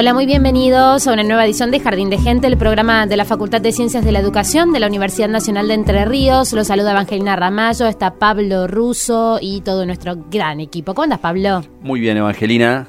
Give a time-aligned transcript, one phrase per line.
[0.00, 3.24] Hola, muy bienvenidos a una nueva edición de Jardín de Gente, el programa de la
[3.24, 6.52] Facultad de Ciencias de la Educación de la Universidad Nacional de Entre Ríos.
[6.52, 10.94] Los saluda Evangelina Ramallo, está Pablo Russo y todo nuestro gran equipo.
[10.94, 11.62] ¿Cómo andas, Pablo?
[11.82, 12.86] Muy bien, Evangelina.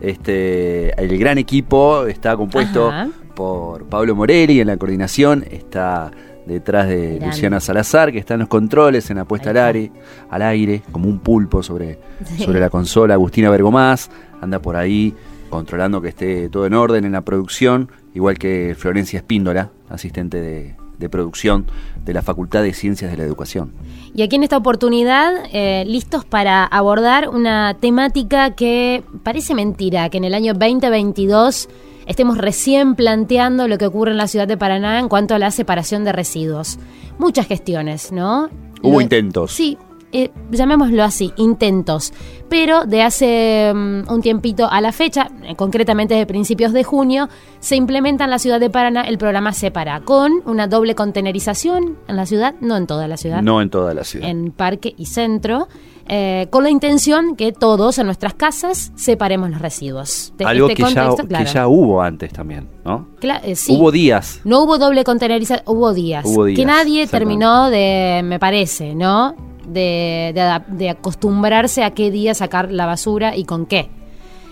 [0.00, 3.08] Este, el gran equipo está compuesto Ajá.
[3.34, 6.12] por Pablo Morelli en la coordinación, está
[6.46, 7.26] detrás de Grande.
[7.26, 9.90] Luciana Salazar, que está en los controles, en la puesta al aire,
[10.30, 12.44] al aire, como un pulpo sobre, Sí.
[12.44, 13.14] sobre la consola.
[13.14, 15.12] Agustina Bergomás anda por ahí
[15.52, 20.74] controlando que esté todo en orden en la producción, igual que Florencia Espíndola, asistente de,
[20.98, 21.66] de producción
[22.04, 23.72] de la Facultad de Ciencias de la Educación.
[24.14, 30.16] Y aquí en esta oportunidad, eh, listos para abordar una temática que parece mentira, que
[30.18, 31.68] en el año 2022
[32.06, 35.50] estemos recién planteando lo que ocurre en la ciudad de Paraná en cuanto a la
[35.50, 36.78] separación de residuos.
[37.18, 38.48] Muchas gestiones, ¿no?
[38.82, 39.52] Hubo Lo- intentos.
[39.52, 39.78] Sí,
[40.12, 42.12] eh, llamémoslo así, intentos.
[42.48, 47.28] Pero de hace mm, un tiempito a la fecha, eh, concretamente de principios de junio,
[47.60, 52.16] se implementa en la ciudad de Paraná el programa Separa, con una doble contenerización en
[52.16, 54.28] la ciudad, no en toda la ciudad No en toda la ciudad.
[54.28, 55.68] en parque y centro,
[56.08, 60.34] eh, con la intención que todos en nuestras casas separemos los residuos.
[60.36, 63.08] De Algo este que, ya, que ya hubo antes también, ¿no?
[63.22, 63.74] Eh, sí.
[63.74, 64.40] Hubo días.
[64.44, 66.24] No hubo doble contenerización, hubo días.
[66.26, 69.51] Hubo días, Que nadie terminó de, me parece, ¿no?
[69.66, 73.88] De, acostumbrarse a qué día sacar la basura y con qué.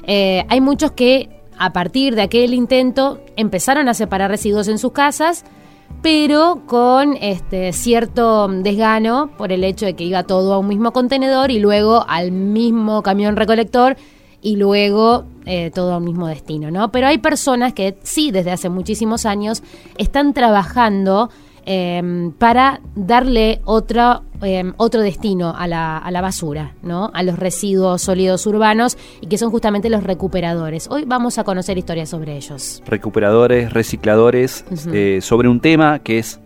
[0.05, 1.29] Eh, hay muchos que
[1.59, 5.45] a partir de aquel intento empezaron a separar residuos en sus casas,
[6.03, 10.93] pero con este cierto desgano por el hecho de que iba todo a un mismo
[10.93, 13.97] contenedor y luego al mismo camión recolector
[14.41, 16.91] y luego eh, todo a un mismo destino, ¿no?
[16.91, 19.63] Pero hay personas que sí, desde hace muchísimos años,
[19.99, 21.31] están trabajando
[21.67, 27.11] eh, para darle otro, eh, otro destino a la, a la basura, ¿no?
[27.15, 30.89] A los residuos sólidos urbanos y que son justamente los recuperadores.
[30.91, 32.83] Hoy vamos a conocer historias sobre ellos.
[32.87, 36.41] recuperadores, recicladores, eh, sobre un tema que es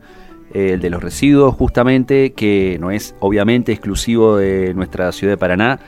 [0.55, 5.37] eh, el de los residuos, justamente, que no es obviamente exclusivo de nuestra ciudad de
[5.37, 5.81] Paraná,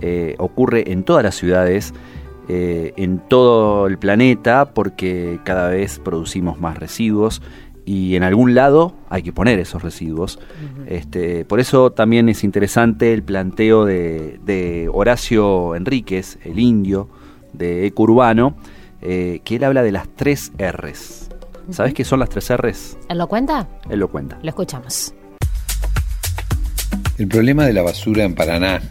[0.00, 1.92] eh, ocurre en todas las ciudades,
[2.48, 7.42] eh, en todo el planeta, porque cada vez producimos más residuos
[7.84, 10.38] y en algún lado hay que poner esos residuos.
[10.86, 17.08] este, por eso también es interesante el planteo de, de Horacio Enríquez, el indio
[17.52, 18.56] de Ecurbano,
[19.02, 21.28] eh, que él habla de las tres R's.
[21.70, 22.96] ¿Sabes qué son las tres R's?
[23.08, 23.68] ¿Él lo cuenta?
[23.88, 24.38] Él lo cuenta.
[24.42, 25.14] Lo escuchamos.
[27.16, 28.82] El problema de la basura en Paraná,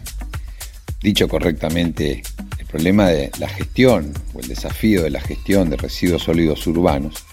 [1.02, 2.22] dicho correctamente,
[2.58, 7.24] el problema de la gestión o el desafío de la gestión de residuos sólidos urbanos,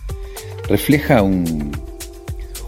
[0.71, 1.71] refleja un,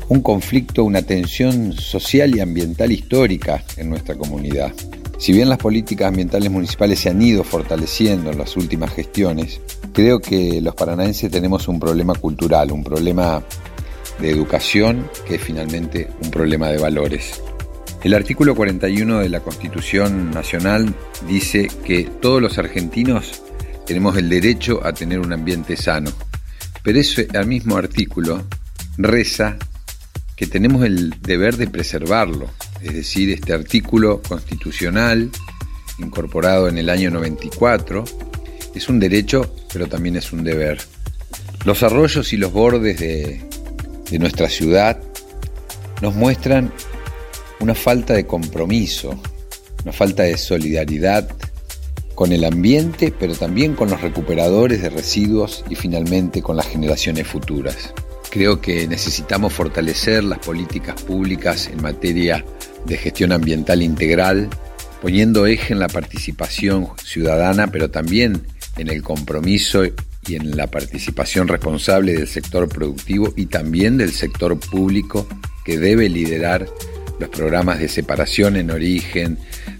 [0.10, 4.74] un conflicto, una tensión social y ambiental histórica en nuestra comunidad.
[5.18, 9.62] Si bien las políticas ambientales municipales se han ido fortaleciendo en las últimas gestiones,
[9.94, 13.42] creo que los paranaenses tenemos un problema cultural, un problema
[14.20, 17.42] de educación que es finalmente un problema de valores.
[18.04, 20.94] El artículo 41 de la Constitución Nacional
[21.26, 23.42] dice que todos los argentinos
[23.86, 26.12] tenemos el derecho a tener un ambiente sano,
[26.84, 28.44] pero ese al mismo artículo
[28.98, 29.58] reza
[30.36, 32.50] que tenemos el deber de preservarlo,
[32.82, 35.30] es decir, este artículo constitucional
[36.00, 38.04] incorporado en el año 94,
[38.76, 40.80] es un derecho, pero también es un deber.
[41.66, 43.42] Los arroyos y los bordes de,
[44.10, 45.00] de nuestra ciudad
[46.02, 46.74] nos muestran
[47.60, 49.22] una falta de compromiso,
[49.84, 51.30] una falta de solidaridad
[52.16, 57.28] con el ambiente, pero también con los recuperadores de residuos y finalmente con las generaciones
[57.28, 57.94] futuras.
[58.30, 62.44] Creo que necesitamos fortalecer las políticas públicas en materia
[62.86, 64.50] de gestión ambiental integral,
[65.02, 71.48] poniendo eje en la participación ciudadana, pero también en el compromiso y en la participación
[71.48, 75.28] responsable del sector productivo y también del sector público
[75.64, 76.68] que debe liderar
[77.24, 79.38] los programas de separación en origen,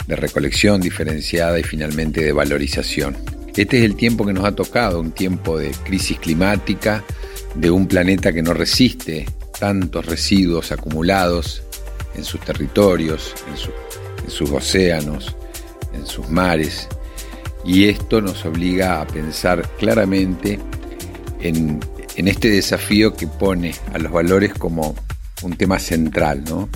[0.08, 3.18] de recolección diferenciada y finalmente de valorización.
[3.54, 7.04] Este es el tiempo que nos ha tocado, un tiempo de crisis climática,
[7.56, 9.26] de un planeta que no resiste
[9.60, 11.64] tantos residuos acumulados
[12.16, 15.36] en sus territorios, en, sus océanos,
[15.94, 16.88] en sus mares.
[17.66, 20.60] Y esto nos obliga a pensar claramente
[21.42, 21.82] en,
[22.16, 24.96] en este desafío que pone a los valores como
[25.42, 26.70] un tema central, ¿no?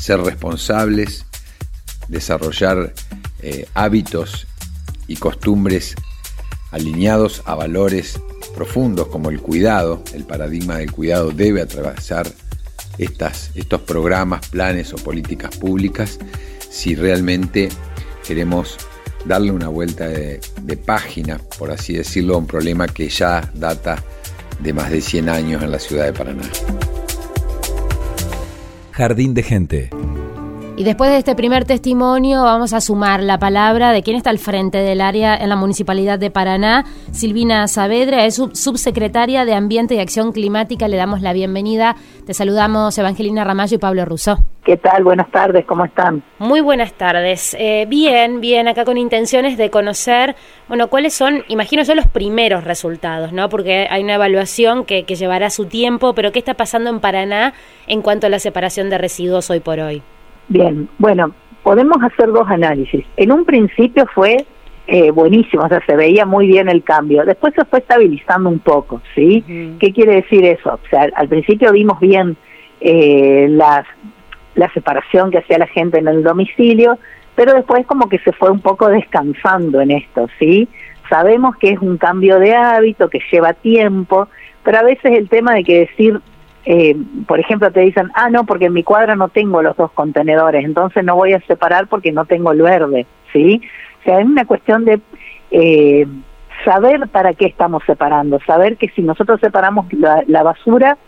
[0.00, 1.24] Ser responsables,
[2.08, 2.92] desarrollar
[3.40, 4.46] eh, hábitos
[5.06, 5.94] y costumbres
[6.70, 8.20] alineados a valores
[8.54, 12.30] profundos como el cuidado, el paradigma del cuidado debe atravesar
[12.98, 16.18] estas, estos programas, planes o políticas públicas
[16.70, 17.68] si realmente
[18.26, 18.76] queremos
[19.24, 24.02] darle una vuelta de, de, página, por así decirlo, a un problema que ya data
[24.60, 26.42] de más de 100 años en la ciudad de Paraná.
[28.92, 29.90] Jardín de Gente.
[30.74, 34.38] Y después de este primer testimonio vamos a sumar la palabra de quien está al
[34.38, 39.98] frente del área en la Municipalidad de Paraná, Silvina Saavedra, es subsecretaria de Ambiente y
[39.98, 40.88] Acción Climática.
[40.88, 41.96] Le damos la bienvenida.
[42.26, 44.38] Te saludamos Evangelina Ramallo y Pablo Russo.
[44.64, 45.04] ¿Qué tal?
[45.04, 46.24] Buenas tardes, ¿cómo están?
[46.38, 47.54] Muy buenas tardes.
[47.58, 50.36] Eh, bien, bien, acá con intenciones de conocer,
[50.68, 53.50] bueno, cuáles son, imagino yo, los primeros resultados, ¿no?
[53.50, 57.52] Porque hay una evaluación que, que llevará su tiempo, pero ¿qué está pasando en Paraná
[57.86, 60.02] en cuanto a la separación de residuos hoy por hoy?
[60.52, 61.32] Bien, bueno,
[61.62, 63.06] podemos hacer dos análisis.
[63.16, 64.44] En un principio fue
[64.86, 67.24] eh, buenísimo, o sea, se veía muy bien el cambio.
[67.24, 69.76] Después se fue estabilizando un poco, ¿sí?
[69.80, 70.74] ¿Qué quiere decir eso?
[70.74, 72.36] O sea, al principio vimos bien
[72.82, 73.86] eh, la,
[74.54, 76.98] la separación que hacía la gente en el domicilio,
[77.34, 80.68] pero después como que se fue un poco descansando en esto, ¿sí?
[81.08, 84.28] Sabemos que es un cambio de hábito, que lleva tiempo,
[84.62, 86.20] pero a veces el tema de que decir
[86.64, 89.90] eh, por ejemplo, te dicen, ah, no, porque en mi cuadra no tengo los dos
[89.92, 93.60] contenedores, entonces no voy a separar porque no tengo el verde, ¿sí?
[94.00, 95.00] O sea, es una cuestión de
[95.50, 96.06] eh,
[96.64, 100.98] saber para qué estamos separando, saber que si nosotros separamos la, basura,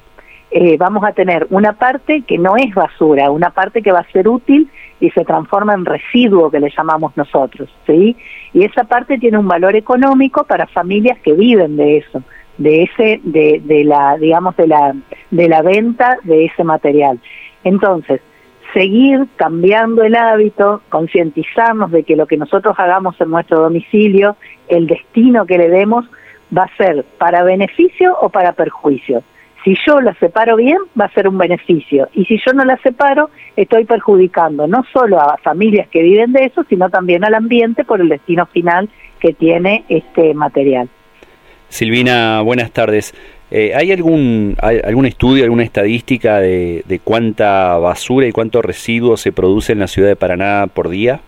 [0.50, 4.12] eh, vamos a tener una parte que no es basura, una parte que va a
[4.12, 4.68] ser útil
[4.98, 8.16] y se transforma en residuo que le llamamos nosotros, ¿sí?
[8.52, 12.22] Y esa parte tiene un valor económico para familias que viven de eso
[12.58, 14.94] de ese de, de la digamos de la
[15.30, 17.18] de la venta de ese material.
[17.64, 18.20] Entonces
[18.72, 24.36] seguir cambiando el hábito concientizarnos de que lo que nosotros hagamos en nuestro domicilio
[24.68, 26.04] el destino que le demos
[26.56, 29.22] va a ser para beneficio o para perjuicio.
[29.64, 32.08] Si yo la separo bien va a ser un beneficio.
[32.12, 36.44] Y si yo no la separo estoy perjudicando no solo a familias que viven de
[36.44, 38.88] eso sino también al ambiente por el destino final
[39.20, 40.88] que tiene este material
[41.74, 43.12] Silvina, buenas tardes.
[43.50, 49.72] Eh, ¿Hay algún, algún estudio, alguna estadística de, cuánta basura y cuánto residuo se produce
[49.72, 51.20] en la ciudad de Paraná por día?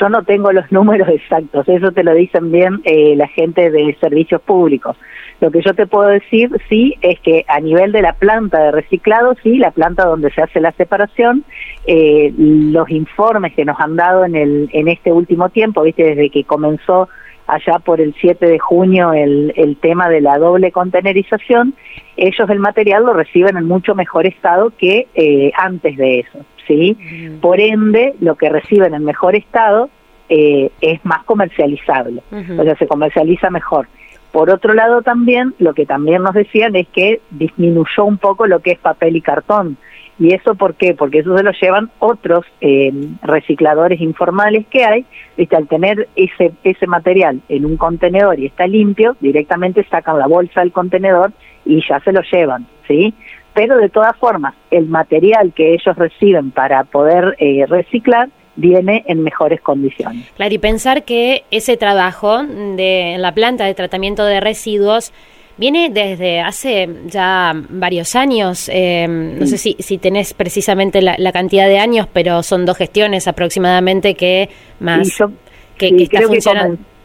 [0.00, 3.94] Yo no tengo los números exactos, eso te lo dicen bien eh, la gente de
[4.00, 4.96] servicios públicos.
[5.42, 8.70] Lo que yo te puedo decir, sí, es que a nivel de la planta de
[8.70, 11.44] reciclado, sí, la planta donde se hace la separación,
[11.86, 16.30] eh, los informes que nos han dado en, el, en este último tiempo, viste, desde
[16.30, 17.10] que comenzó
[17.46, 21.74] allá por el 7 de junio el, el tema de la doble contenerización,
[22.16, 26.96] ellos el material lo reciben en mucho mejor estado que eh, antes de eso, ¿sí?
[27.40, 29.90] Por ende, lo que reciben en mejor estado
[30.28, 33.86] eh, es más comercializable, o sea, se comercializa mejor.
[34.32, 38.60] Por otro lado también, lo que también nos decían es que disminuyó un poco lo
[38.60, 39.78] que es papel y cartón,
[40.18, 40.94] ¿Y eso por qué?
[40.94, 42.90] Porque eso se lo llevan otros eh,
[43.22, 45.04] recicladores informales que hay,
[45.36, 45.56] ¿viste?
[45.56, 50.60] al tener ese, ese material en un contenedor y está limpio, directamente sacan la bolsa
[50.60, 51.32] del contenedor
[51.64, 53.12] y ya se lo llevan, ¿sí?
[53.52, 59.22] Pero de todas formas, el material que ellos reciben para poder eh, reciclar viene en
[59.22, 60.30] mejores condiciones.
[60.36, 65.12] Claro, y pensar que ese trabajo de la planta de tratamiento de residuos
[65.56, 68.68] viene desde hace ya varios años.
[68.72, 72.76] Eh, no sé si, si tenés precisamente la, la, cantidad de años, pero son dos
[72.76, 74.48] gestiones aproximadamente que
[74.80, 75.30] más yo-
[75.78, 76.74] que, que está creo que funcionando.
[76.76, 76.96] comen-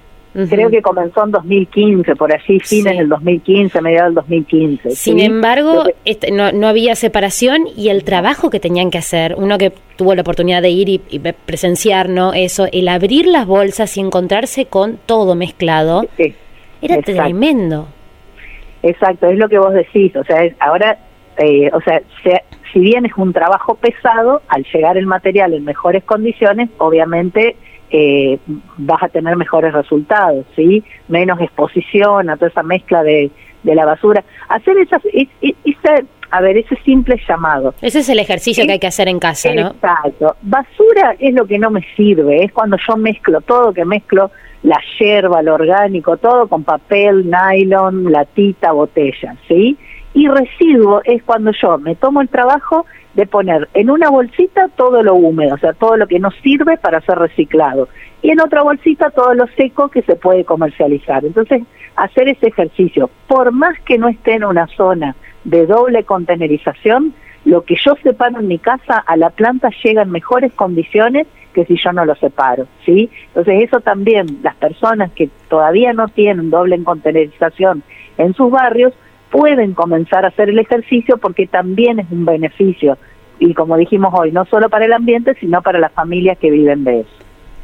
[0.50, 2.98] Creo que comenzó en 2015, por allí, fines Sí.
[3.00, 4.92] del 2015, mediados del 2015.
[4.92, 5.26] Sin ¿sí?
[5.26, 9.58] embargo, que- este, no, no había separación y el trabajo que tenían que hacer, uno
[9.58, 12.34] que tuvo la oportunidad de ir y, presenciar, ¿no?
[12.34, 16.34] Eso, el abrir las bolsas y encontrarse con todo mezclado, sí.
[16.82, 17.24] era Exacto.
[17.24, 17.88] tremendo.
[18.84, 20.16] Exacto, es lo que vos decís.
[20.16, 20.98] O sea, es- ahora,
[21.38, 25.64] eh, o sea, se- si bien es un trabajo pesado, al llegar el material en
[25.66, 27.56] mejores condiciones, obviamente
[27.94, 28.40] eh,
[28.78, 30.82] vas a tener mejores resultados, ¿sí?
[31.10, 33.30] Menos exposición a toda esa mezcla de,
[33.64, 34.24] de la basura.
[34.48, 37.74] Hacer esas, es- es- ese, a ver, ese simple llamado.
[37.82, 38.68] Ese es el ejercicio Sí.
[38.68, 39.72] que hay que hacer en casa, ¿no?
[39.72, 40.38] Exacto.
[40.42, 44.32] Basura es lo que no me sirve, es cuando yo mezclo todo, que mezclo
[44.64, 49.78] la yerba, lo orgánico, todo con papel, nylon, latita, botella, ¿sí?
[50.14, 55.04] Y residuo es cuando yo me tomo el trabajo de poner en una bolsita todo
[55.04, 57.90] lo húmedo, o sea, todo lo que no sirve para ser reciclado,
[58.22, 61.26] y en otra bolsita todo lo seco que se puede comercializar.
[61.26, 61.64] Entonces,
[61.96, 67.14] hacer ese ejercicio, por más que no esté en una zona de doble contenerización,
[67.46, 71.66] lo que yo separo en mi casa a la planta llega en mejores condiciones que
[71.66, 73.10] si yo no lo separo, ¿sí?
[73.28, 77.84] Entonces eso también, las personas que todavía no tienen doble contenerización
[78.18, 78.94] en sus barrios,
[79.30, 82.98] pueden comenzar a hacer el ejercicio porque también es un beneficio.
[83.40, 86.84] Y como dijimos hoy, no solo para el ambiente, sino para las familias que viven
[86.84, 87.10] de eso.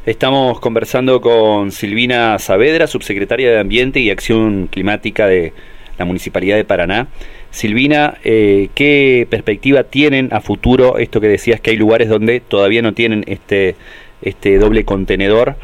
[0.06, 5.52] Estamos conversando con Silvina Saavedra, subsecretaria de Ambiente y Acción Climática de
[5.98, 7.08] la Municipalidad de Paraná.
[7.58, 11.00] Silvina, eh, ¿qué perspectiva tienen a futuro?
[11.00, 13.76] Esto que decías que hay lugares donde todavía no tienen este,
[14.22, 15.56] este doble contenedor.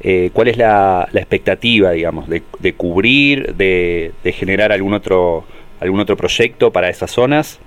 [0.00, 5.44] Eh, ¿Cuál es la, la expectativa, digamos, de, de cubrir, de, de generar algún otro,
[5.78, 7.60] algún otro proyecto para esas zonas?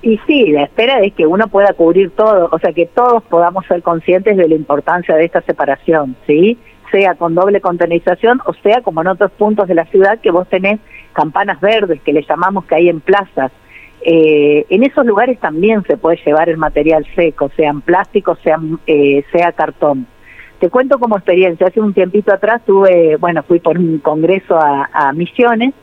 [0.00, 3.66] Y sí, la espera es que uno pueda cubrir todo, o sea, que todos podamos
[3.66, 6.56] ser conscientes de la importancia de esta separación, ¿sí?
[6.90, 10.48] Sea con doble contenerización o sea como en otros puntos de la ciudad que vos
[10.48, 10.80] tenés
[11.18, 13.50] campanas verdes, que le llamamos que hay en plazas.
[14.02, 19.24] Eh, en esos lugares también se puede llevar el material seco, sean plásticos, sean, eh,
[19.32, 20.06] sea cartón.
[20.60, 25.12] Te cuento como experiencia, hace un tiempito atrás tuve, bueno, fui por un congreso a,
[25.12, 25.74] Misiones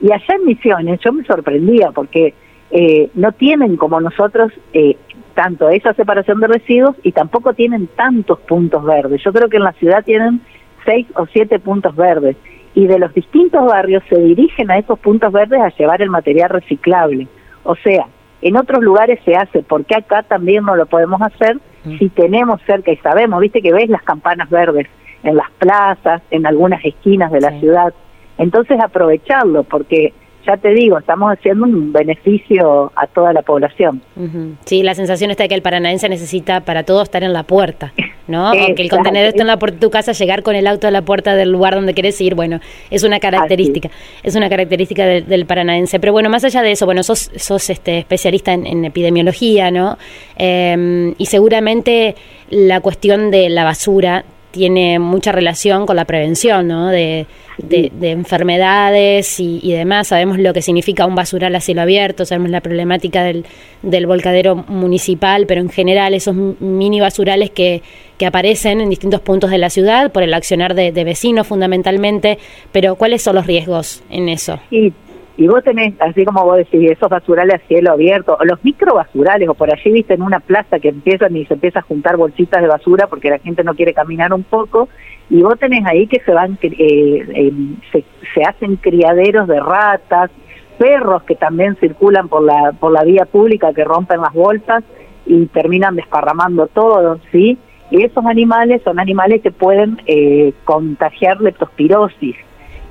[0.00, 2.34] y allá en Misiones yo me sorprendía porque
[2.70, 4.96] eh, no tienen como nosotros eh,
[5.34, 9.22] tanto esa separación de residuos y tampoco tienen tantos puntos verdes.
[9.24, 10.40] Yo creo que en la ciudad tienen
[10.84, 12.36] seis o siete puntos verdes
[12.74, 16.50] y de los distintos barrios se dirigen a esos puntos verdes a llevar el material
[16.50, 17.28] reciclable.
[17.62, 18.06] O sea,
[18.42, 21.58] en otros lugares se hace, porque acá también no lo podemos hacer
[21.98, 24.86] si tenemos cerca y sabemos, viste que ves las campanas verdes
[25.22, 27.60] en las plazas, en algunas esquinas de la Sí.
[27.60, 27.92] ciudad.
[28.38, 30.12] Entonces aprovecharlo, porque
[30.46, 34.02] ya te digo, estamos haciendo un beneficio a toda la población.
[34.16, 34.56] Ujú.
[34.64, 37.92] Sí, la sensación está de que el paranaense necesita para todo estar en la puerta,
[38.26, 38.52] ¿no?
[38.64, 40.90] Aunque el contenedor esté en la puerta de tu casa, llegar con el auto a
[40.90, 43.90] la puerta del lugar donde querés ir, bueno, es una característica,
[44.22, 46.00] es una característica del- del paranaense.
[46.00, 49.98] Pero bueno, más allá de eso, bueno, sos, sos este especialista en, en epidemiología, ¿no?
[50.38, 52.14] Eh, y seguramente
[52.50, 56.88] la cuestión de la basura tiene mucha relación con la prevención, ¿no?
[56.88, 57.26] De,
[57.58, 60.08] de, de enfermedades y, y demás.
[60.08, 63.44] Sabemos lo que significa un basural a cielo abierto, sabemos la problemática del,
[63.82, 67.82] del volcadero municipal, pero en general esos mini basurales que,
[68.16, 72.38] que aparecen en distintos puntos de la ciudad por el accionar de, de vecinos fundamentalmente.
[72.70, 74.60] Pero ¿cuáles son los riesgos en eso?
[74.70, 74.92] Y,
[75.36, 79.48] y vos tenés, así como vos decís, esos basurales a cielo abierto, o los microbasurales,
[79.48, 82.62] o por allí viste en una plaza que empiezan y se empieza a juntar bolsitas
[82.62, 84.88] de basura porque la gente no quiere caminar un poco,
[85.30, 87.52] y vos tenés ahí que se van, eh, eh,
[87.90, 90.30] se, se hacen criaderos de ratas,
[90.78, 94.82] perros que también circulan por la, por la vía pública que rompen las bolsas
[95.26, 97.58] y terminan desparramando todo, ¿sí?
[97.90, 102.36] Y esos animales son animales que pueden eh, contagiar leptospirosis.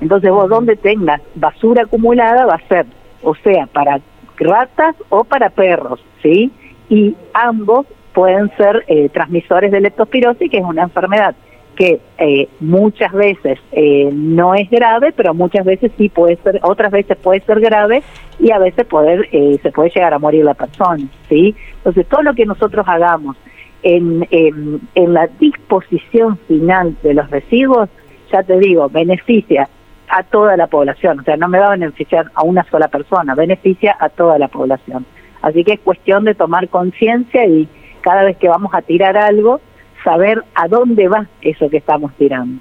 [0.00, 2.86] Entonces vos donde tengas basura acumulada va a ser,
[3.22, 4.00] o sea, para
[4.36, 6.50] ratas o para perros, ¿sí?
[6.88, 11.34] Y ambos pueden ser eh, transmisores de leptospirosis, que es una enfermedad
[11.74, 16.90] que eh, muchas veces eh, no es grave, pero muchas veces sí puede ser, otras
[16.92, 18.02] veces puede ser grave
[18.38, 21.54] y a veces poder, eh, se puede llegar a morir la persona, ¿sí?
[21.78, 23.36] Entonces todo lo que nosotros hagamos
[23.82, 27.88] en, en, en la disposición final de los residuos,
[28.32, 29.68] ya te digo, beneficia
[30.16, 33.34] a toda la población, o sea, no me va a beneficiar a una sola persona,
[33.34, 35.04] beneficia a toda la población.
[35.42, 37.68] Así que es cuestión de tomar conciencia y
[38.00, 39.60] cada vez que vamos a tirar algo,
[40.04, 42.60] saber a dónde va eso que estamos tirando.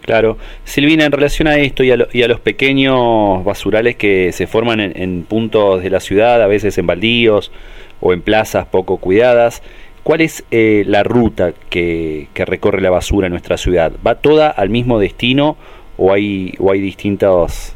[0.00, 0.36] Claro.
[0.64, 4.48] Silvina, en relación a esto y a, lo- y a los pequeños basurales que se
[4.48, 7.52] forman en, en puntos de la ciudad, a veces en baldíos
[8.00, 9.62] o en plazas poco cuidadas,
[10.02, 13.92] ¿cuál es eh, la ruta que, que recorre la basura en nuestra ciudad?
[14.04, 15.56] ¿Va toda al mismo destino
[15.96, 17.74] o hay, o hay distintos,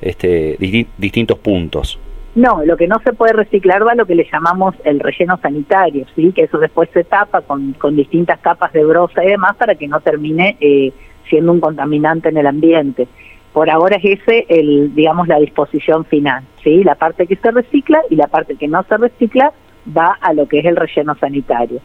[0.00, 1.98] este, disti- distintos puntos?
[2.34, 5.38] No, lo que no se puede reciclar va a lo que le llamamos el relleno
[5.38, 6.30] sanitario, ¿sí?
[6.32, 9.88] que eso después se tapa con, con distintas capas de brosa y demás para que
[9.88, 10.92] no termine eh,
[11.28, 13.08] siendo un contaminante en el ambiente.
[13.52, 16.84] Por ahora es ese, el, digamos, la disposición final, ¿sí?
[16.84, 19.52] la parte que se recicla y la parte que no se recicla
[19.96, 21.80] va a lo que es el relleno sanitario.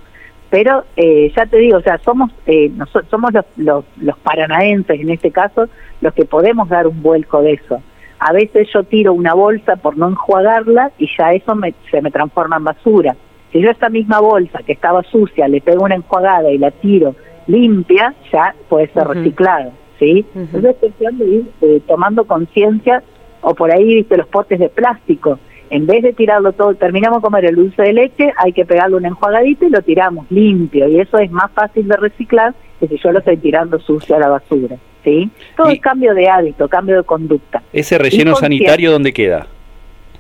[0.54, 5.00] Pero eh, ya te digo, o sea, somos eh, nosotros somos los, los, los paranaenses
[5.02, 5.68] en este caso
[6.00, 7.82] los que podemos dar un vuelco de eso.
[8.20, 12.12] A veces yo tiro una bolsa por no enjuagarla y ya eso me- se me
[12.12, 13.16] transforma en basura.
[13.52, 17.16] Si yo esta misma bolsa que estaba sucia le pego una enjuagada y la tiro
[17.48, 19.14] limpia, ya puede ser Ujú.
[19.14, 20.24] reciclada, ¿sí?
[20.36, 20.40] Ujú.
[20.40, 23.02] Entonces es cuestión de ir eh, tomando conciencia
[23.42, 25.40] o por ahí, viste, los potes de plástico.
[25.74, 28.96] En vez de tirarlo todo, terminamos de comer el dulce de leche, hay que pegarle
[28.98, 30.88] una enjuagadita y lo tiramos limpio.
[30.88, 34.20] Y eso es más fácil de reciclar que si yo lo estoy tirando sucio a
[34.20, 35.30] la basura, ¿sí?
[35.58, 37.64] Todo Y- es cambio de hábito, cambio de conducta.
[37.74, 39.48] ¿Ese relleno sanitario dónde queda?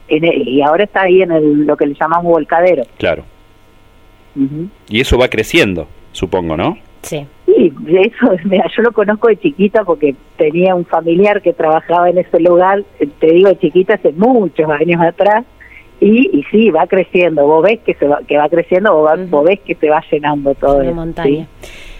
[0.07, 2.83] En el- y ahora está ahí en el, lo que le llamamos volcadero.
[2.97, 3.23] Claro.
[4.89, 6.77] Y eso va creciendo, supongo, ¿no?
[7.03, 7.27] Sí.
[7.45, 12.17] De eso, mira, yo lo conozco de chiquita porque tenía un familiar que trabajaba en
[12.17, 12.83] ese lugar,
[13.19, 15.45] te digo de chiquita hace muchos años atrás,
[15.99, 19.45] y, y sí, va creciendo, vos ves que se va, que va creciendo, vos, vos
[19.45, 20.79] ves que se va llenando todo.
[20.79, 21.47] Una montaña.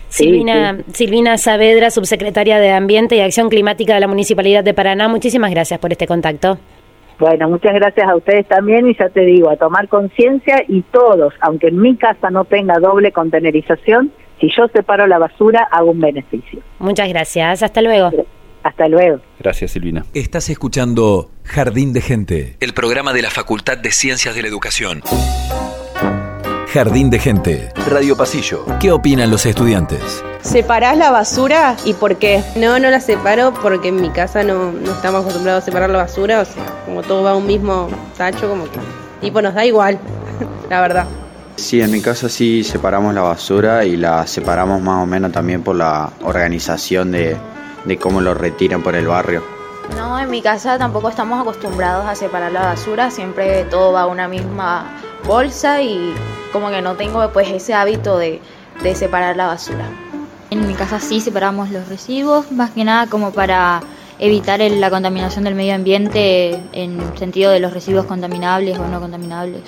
[0.09, 0.25] ¿sí?
[0.25, 5.51] Silvina, Silvina Saavedra, subsecretaria de Ambiente y Acción Climática de la Municipalidad de Paraná, muchísimas
[5.51, 6.57] gracias por este contacto.
[7.19, 11.33] Bueno, muchas gracias a ustedes también y ya te digo, a tomar conciencia y todos,
[11.39, 15.99] aunque en mi casa no tenga doble contenerización, si yo separo la basura hago un
[15.99, 16.61] beneficio.
[16.79, 18.11] Muchas gracias, hasta luego.
[18.63, 19.19] Hasta luego.
[19.39, 20.05] Gracias, Silvina.
[20.13, 25.01] Estás escuchando Jardín de Gente, el programa de la Facultad de Ciencias de la Educación.
[26.73, 28.65] Jardín de Gente, Radio Pasillo.
[28.79, 30.23] ¿Qué opinan los estudiantes?
[30.41, 32.41] ¿Separás la basura y por qué?
[32.55, 35.99] No, no la separo porque en mi casa no, no estamos acostumbrados a separar la
[35.99, 38.79] basura, o sea, como todo va a un mismo tacho, como que
[39.21, 39.99] tipo nos da igual,
[40.69, 41.07] la verdad.
[41.55, 45.63] Sí, en mi casa sí separamos la basura y la separamos más o menos también
[45.63, 47.37] por la organización de,
[47.85, 49.43] de cómo lo retiran por el barrio.
[49.97, 54.05] No, en mi casa tampoco estamos acostumbrados a separar la basura, siempre todo va a
[54.07, 54.85] una misma
[55.25, 56.13] bolsa y
[56.51, 58.41] como que no tengo pues ese hábito de,
[58.81, 59.85] de separar la basura.
[60.49, 63.81] En mi casa sí separamos los residuos, más que nada como para
[64.19, 68.99] evitar el- la contaminación del medio ambiente en sentido de los residuos contaminables o no
[68.99, 69.61] contaminables.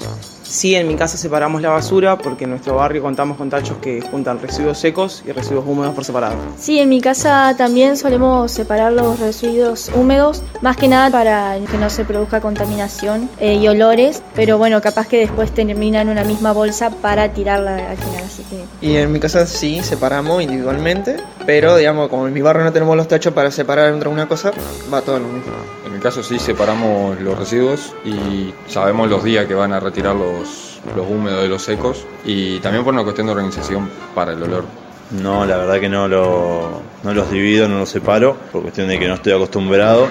[0.48, 4.02] Sí, en mi casa separamos la basura porque en nuestro barrio contamos con tachos que
[4.02, 6.36] juntan residuos secos y residuos húmedos por separado.
[6.58, 11.78] Sí, en mi casa también solemos separar los residuos húmedos, más que nada para que
[11.78, 16.24] no se produzca contaminación eh, y olores, pero bueno, capaz que después termina en una
[16.24, 18.88] misma bolsa para tirarla al final, así que...
[18.88, 22.96] Y en mi casa sí separamos individualmente, pero digamos, como en mi barrio no tenemos
[22.96, 24.52] los tachos para separar entre una cosa,
[24.94, 25.52] va todo en lo mismo.
[25.96, 30.14] En mi caso sí separamos los residuos y sabemos los días que van a retirar
[30.14, 34.44] los, los húmedos de los secos y también por una cuestión de organización para el
[34.44, 34.66] olor.
[35.12, 39.00] No, la verdad que no, lo, no los divido, no los separo, por cuestión de
[39.00, 40.10] que no estoy acostumbrado.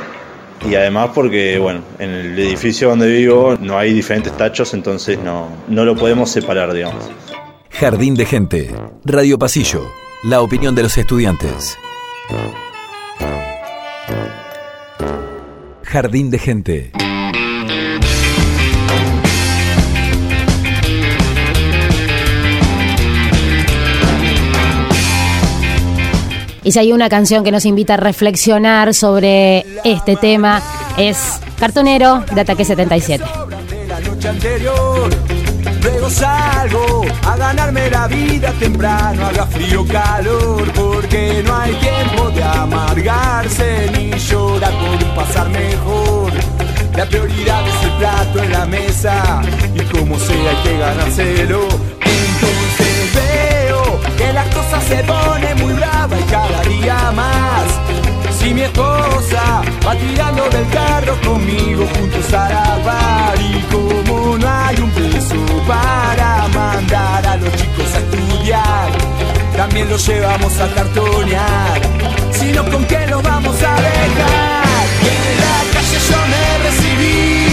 [0.67, 5.49] Y además porque, bueno, en el edificio donde vivo no hay diferentes tachos, entonces no,
[5.69, 7.05] no lo podemos separar, digamos.
[7.69, 9.83] Jardín de Gente, Radio Pasillo,
[10.23, 11.77] la opinión de los estudiantes.
[15.85, 16.93] Jardín de Gente.
[26.65, 30.63] Y si hay una canción que nos invita a reflexionar sobre este tema,
[30.97, 33.23] es Cartonero de Ataque 77.
[36.11, 43.91] Salgo a ganarme la vida temprano, haga frío calor, porque no hay tiempo de amargarse
[43.93, 46.33] ni llorar por pasar mejor.
[46.97, 49.43] La prioridad es el plato en la mesa
[49.75, 51.61] y como sea hay que ganárselo.
[52.01, 58.04] Entonces veo que la cosa se pone muy brava y cada día más.
[58.45, 64.47] Si mi esposa va tirando del carro conmigo juntos a la par y como no
[64.47, 65.35] hay un peso
[65.67, 68.91] para mandar a los chicos a estudiar,
[69.57, 71.81] también los llevamos a cartonear.
[72.33, 74.85] Si no, ¿con qué los vamos a dejar?
[75.01, 77.44] Y en la calle yo me recibí,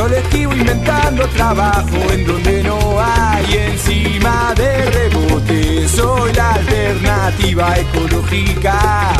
[0.00, 5.86] yo le esquivo inventando trabajo en donde no hay encima de rebote.
[5.88, 9.12] Soy la alternativa ecológica,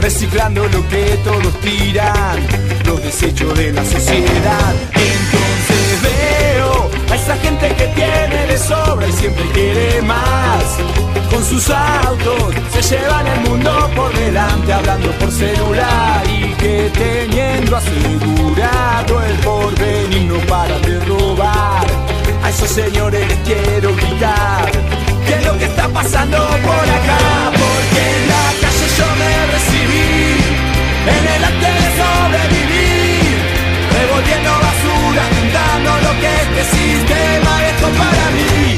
[0.00, 2.38] reciclando lo que todos tiran,
[2.86, 4.74] los desechos de la sociedad.
[7.26, 10.78] Esa gente que tiene de sobra y siempre quiere más.
[11.28, 17.78] Con sus autos se llevan el mundo por delante hablando por celular y que teniendo
[17.78, 21.84] asegurado el porvenir no para de robar.
[22.44, 24.70] A esos señores les quiero gritar
[25.26, 30.38] qué es lo que está pasando por acá, porque en la calle yo me recibí
[31.10, 33.36] en el arte de sobrevivir,
[35.22, 38.75] juntando lo que este sistema es para mí.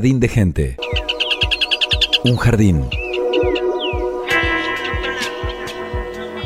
[0.00, 0.76] Jardín de gente.
[2.24, 2.88] Un jardín.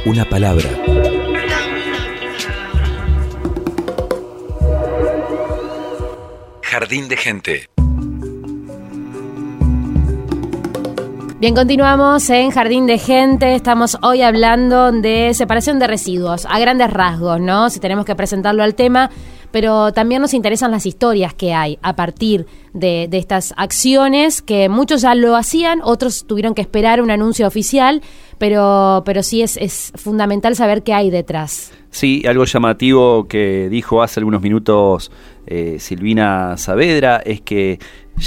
[0.04, 0.68] Una palabra.
[6.62, 7.68] Jardín de gente.
[11.38, 13.54] Bien, continuamos en Jardín de Gente.
[13.54, 17.70] Estamos hoy hablando de separación de residuos, a grandes rasgos, ¿no?
[17.70, 19.10] Si tenemos que presentarlo al tema,
[19.54, 25.02] pero también nos interesan las historias que hay a partir de, estas acciones, que muchos
[25.02, 28.02] ya lo hacían, otros tuvieron que esperar un anuncio oficial,
[28.38, 31.72] pero, pero sí es, es fundamental saber qué hay detrás.
[31.90, 35.12] Sí, algo llamativo que dijo hace algunos minutos
[35.46, 37.78] eh, Silvina Saavedra es que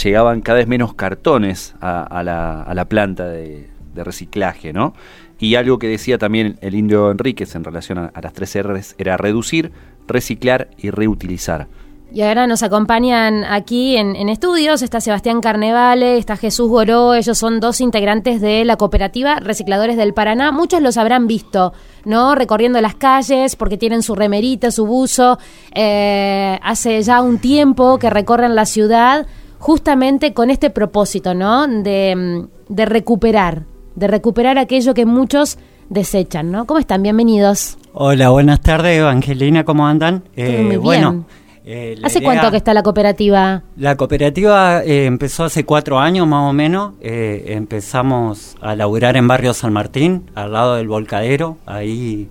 [0.02, 4.94] llegaban cada vez menos cartones a, la, a la planta de, de reciclaje, ¿no?
[5.40, 8.96] Y algo que decía también el indio Enríquez en relación a, a las tres R's
[8.98, 9.74] era reducir,
[10.08, 11.68] reciclar y reutilizar.
[12.12, 17.60] Y ahora nos acompañan aquí en, estudios, está Sebastián Carnevale, está Jesús Goró, ellos son
[17.60, 21.74] dos integrantes de la cooperativa Recicladores del Paraná, muchos los habrán visto,
[22.06, 22.34] ¿no?
[22.34, 25.38] Recorriendo las calles porque tienen su remerita, su buzo,
[25.76, 29.28] eh, hace ya un tiempo que recorren la ciudad
[29.60, 31.68] justamente con este propósito, ¿no?
[31.68, 33.66] De, de recuperar,
[33.96, 35.58] de recuperar aquello que muchos
[35.90, 36.66] desechan, ¿no?
[36.66, 37.04] ¿Cómo están?
[37.04, 37.78] Bienvenidos.
[38.00, 40.24] Hola, buenas tardes, Evangelina, ¿cómo andan?
[40.36, 40.82] Eh, Muy bien.
[40.82, 41.26] Bueno,
[41.66, 43.64] eh, ¿Hace idea, cuánto que está la cooperativa?
[43.76, 46.94] La cooperativa eh, empezó hace cuatro años más o menos.
[47.02, 51.58] Eh, empezamos a laburar en Barrio San Martín, al lado del Volcadero.
[51.66, 52.30] Ahí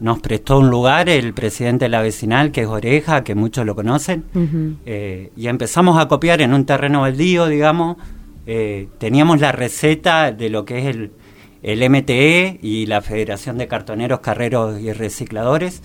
[0.00, 3.76] nos prestó un lugar el presidente de la vecinal, que es Oreja, que muchos lo
[3.76, 4.24] conocen.
[4.34, 5.30] Uh -huh.
[5.36, 7.98] y empezamos a copiar en un terreno baldío, digamos.
[8.98, 11.12] teníamos la receta de lo que es el,
[11.64, 15.80] el MTE y la Federación de Cartoneros, Carreros y Recicladores,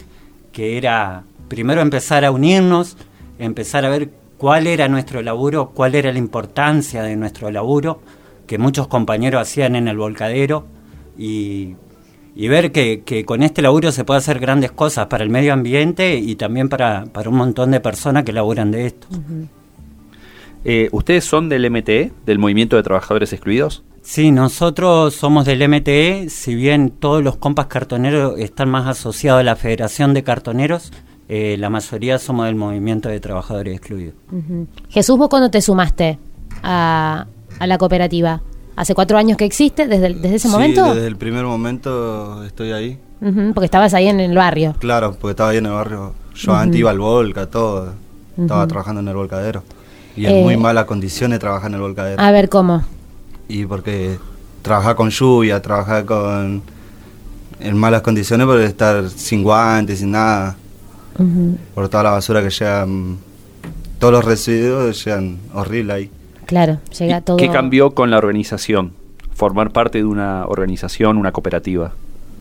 [0.52, 2.98] que era primero empezar a unirnos,
[3.40, 8.02] empezar a ver cuál era nuestro laburo, cuál era la importancia de nuestro laburo,
[8.46, 10.66] que muchos compañeros hacían en el volcadero,
[11.18, 11.76] y,
[12.36, 15.54] y ver que, que, con este laburo se puede hacer grandes cosas para el medio
[15.54, 19.08] ambiente y también para, para un montón de personas que laburan de esto.
[20.66, 23.84] Eh, ¿Ustedes son del MTE, del Movimiento de Trabajadores Excluidos?
[24.10, 29.44] Sí, nosotros somos del MTE, si bien todos los compas cartoneros están más asociados a
[29.44, 30.92] la Federación de Cartoneros,
[31.28, 34.16] eh, la mayoría somos del movimiento de trabajadores excluidos.
[34.32, 34.68] Uh -huh.
[34.90, 36.18] Jesús, ¿vos cuándo te sumaste
[36.64, 37.28] a,
[37.60, 38.42] a, la cooperativa?
[38.76, 39.86] ¿Hace cuatro años que existe?
[39.88, 40.92] ¿Desde, desde ese sí, momento?
[40.92, 42.98] desde el primer momento estoy ahí.
[43.22, 44.74] Uh -huh, porque estabas ahí en el barrio.
[44.80, 46.16] Claro, porque estaba ahí en el barrio.
[46.34, 46.62] Yo uh -huh.
[46.62, 47.94] antes iba al Volca, todo.
[48.36, 49.62] Estaba trabajando en el volcadero.
[50.16, 52.20] Y es eh, muy mala condición de trabajar en el volcadero.
[52.20, 52.82] A ver, ¿cómo?
[53.50, 54.18] Y porque
[54.62, 56.62] trabajar con lluvia, trabajar con...
[57.60, 60.56] En malas condiciones por estar sin guantes, sin nada.
[61.18, 61.58] Uh -huh.
[61.76, 63.18] por toda la basura que llegan,
[64.00, 66.12] todos los residuos llegan horrible ahí.
[66.46, 67.36] Claro, llega todo.
[67.36, 68.94] ¿Qué cambió con la organización?
[69.34, 71.92] Formar parte de una organización, una cooperativa.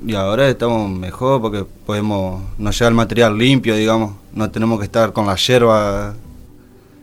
[0.06, 4.84] Y ahora estamos mejor porque podemos, nos llega el material limpio, digamos, no tenemos que
[4.84, 6.14] estar con la hierba.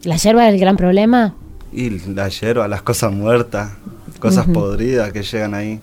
[0.04, 1.36] ¿La hierba es el gran problema?
[1.74, 3.74] Y la hierba, las cosas muertas,
[4.20, 4.54] cosas uh -huh.
[4.54, 5.80] podridas que llegan ahí.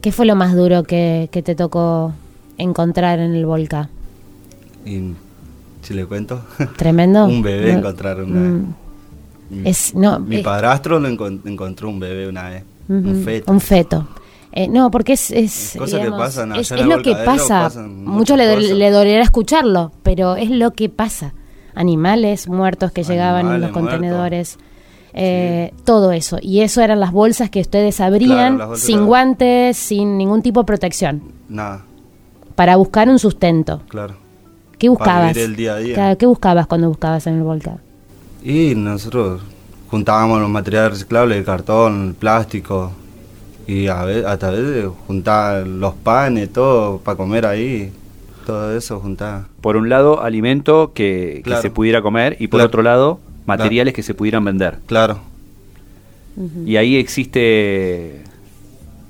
[0.00, 2.12] ¿Qué fue lo más duro que, que te tocó
[2.56, 3.88] encontrar en el volcán?
[4.86, 5.12] Y
[5.82, 6.40] si le cuento.
[6.76, 7.24] Tremendo.
[7.26, 8.52] un bebé No, encontraron una vez.
[9.50, 12.64] mm, es- no, Mi eh, padrastro lo encon- encontró un bebé una vez.
[12.88, 13.52] Un Ujú, feto.
[13.52, 14.08] Un feto.
[14.52, 17.60] Eh, no, porque es, es, Cosas que digamos, pasan allá es, es lo que pasa.
[17.64, 21.34] pasan Mucho muchas le, le dolerá escucharlo, pero es lo que pasa.
[21.74, 24.58] Animales muertos que llegaban en los Animales muertos.
[25.18, 26.38] Eh, Todo eso.
[26.40, 29.06] Y eso eran las bolsas que ustedes abrían sin claro.
[29.06, 31.84] guantes, sin ningún tipo de protección, Nada,
[32.54, 33.82] para buscar un sustento.
[33.88, 34.14] claro.
[34.78, 35.34] ¿Qué Para buscabas?
[35.34, 35.94] vivir el día a día.
[35.94, 37.78] Claro, ¿Qué buscabas cuando buscabas en el volcán?
[38.44, 39.40] Y nosotros
[39.90, 42.92] juntábamos los materiales reciclables, el cartón, el plástico.
[43.66, 47.92] Y a veces, hasta a veces juntar los panes, todo para comer ahí.
[48.46, 49.46] Todo eso juntar.
[49.60, 52.68] Por un lado, alimento que, se pudiera comer y por Claro.
[52.68, 54.78] otro lado, materiales que se pudieran vender.
[54.86, 55.20] Claro.
[56.64, 58.20] Y ahí existe,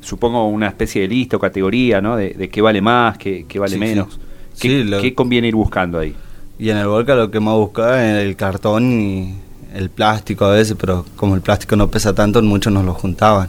[0.01, 2.17] supongo, una especie de lista o categoría, ¿no?
[2.17, 4.15] De, de qué vale más, qué, qué vale Sí, menos.
[4.15, 4.21] sí.
[4.61, 6.15] ¿Qué, Sí, lo- qué conviene ir buscando ahí?
[6.59, 9.35] Y en el volcán lo que más buscaba es el cartón y
[9.75, 13.49] el plástico a veces, pero como el plástico no pesa tanto, muchos nos lo juntaban.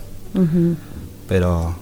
[1.27, 1.73] Pero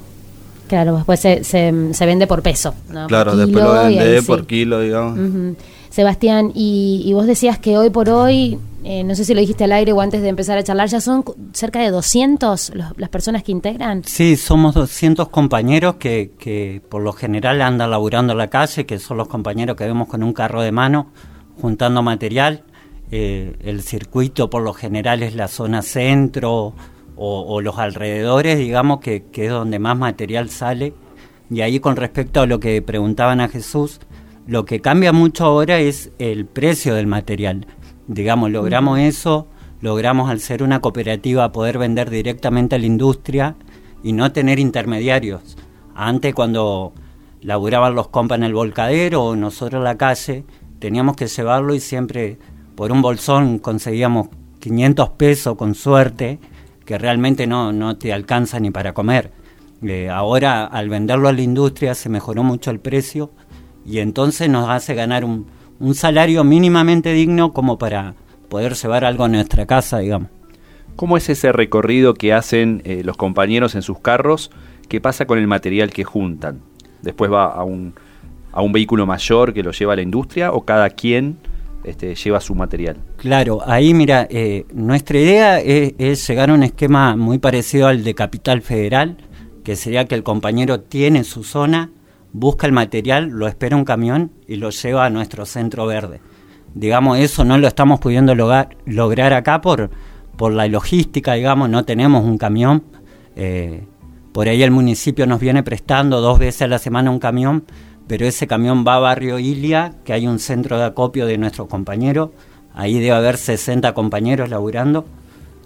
[0.68, 2.76] Claro, después se, se, se vende por peso.
[2.92, 3.08] ¿no?
[3.08, 4.28] claro, Por después lo kilo, sí.
[4.28, 5.18] por kilo, digamos.
[5.18, 5.56] Ujú.
[6.02, 9.72] Sebastián, y, vos decías que hoy por hoy, eh, no sé si lo dijiste al
[9.72, 13.42] aire o antes de empezar a charlar, ya son cerca de 200 los- las personas
[13.42, 14.04] que integran.
[14.04, 19.18] Sí, somos 200 compañeros que, por lo general andan laburando en la calle, que son
[19.18, 21.08] los compañeros que vemos con un carro de mano
[21.60, 22.62] juntando material.
[23.10, 26.76] Eh, el circuito por lo general es la zona centro
[27.16, 30.94] o, o los alrededores, digamos, que, que es donde más material sale.
[31.50, 34.00] Y ahí con respecto a lo que preguntaban a Jesús,
[34.48, 37.68] lo que cambia mucho ahora es el precio del material.
[38.08, 39.48] Digamos, logramos eso,
[39.82, 43.58] logramos al ser una cooperativa poder vender directamente a la industria
[44.04, 45.58] y no tener intermediarios.
[45.94, 46.94] Antes cuando
[47.42, 50.46] laburaban los compas en el volcadero o nosotros en la calle,
[50.80, 52.40] teníamos que llevarlo y siempre
[52.76, 54.30] por un bolsón conseguíamos
[54.60, 56.40] 500 pesos con suerte,
[56.86, 59.34] que realmente no, no te alcanza ni para comer.
[59.82, 63.32] Eh, ahora al venderlo a la industria se mejoró mucho el precio
[63.88, 65.48] y entonces nos hace ganar un,
[65.80, 68.16] un salario mínimamente digno como para
[68.50, 70.30] poder llevar algo a nuestra casa, digamos.
[70.96, 74.52] ¿Cómo es ese recorrido que hacen eh, los compañeros en sus carros?
[74.90, 76.60] ¿Qué pasa con el material que juntan?
[77.02, 77.94] ¿Después va a un,
[78.52, 81.38] a un vehículo mayor que lo lleva a la industria o cada quien
[81.84, 82.98] este, lleva su material?
[83.18, 88.04] Claro, ahí mira, eh, nuestra idea es, es llegar a un esquema muy parecido al
[88.04, 89.18] de Capital Federal,
[89.64, 91.92] que sería que el compañero tiene su zona,
[92.40, 96.22] busca el material, lo espera un camión y lo lleva a nuestro centro verde.
[96.76, 99.90] Digamos, eso no lo estamos pudiendo lograr, acá por,
[100.36, 102.84] por la logística, digamos, no tenemos un camión.
[103.36, 103.86] eh,
[104.34, 107.64] por ahí el municipio nos viene prestando dos veces a la semana un camión,
[108.08, 111.68] pero ese camión va a Barrio Ilia, que hay un centro de acopio de nuestros
[111.68, 112.30] compañeros.
[112.72, 115.06] Ahí debe haber 60 compañeros laburando.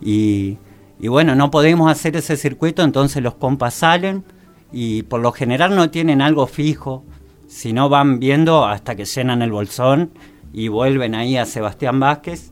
[0.02, 0.58] Y,
[1.02, 4.24] y bueno, no podemos hacer ese circuito, entonces los compas salen
[4.72, 7.04] y por lo general no tienen algo fijo,
[7.48, 10.12] sino van viendo hasta que llenan el bolsón
[10.54, 12.52] y vuelven ahí a Sebastián Vázquez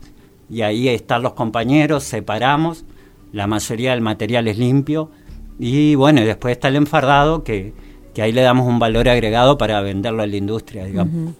[0.50, 2.84] y ahí están los compañeros, separamos,
[3.32, 5.10] la mayoría del material es limpio
[5.58, 7.72] y bueno, y después está el enfardado que,
[8.14, 11.34] que ahí le damos un valor agregado para venderlo a la industria, digamos.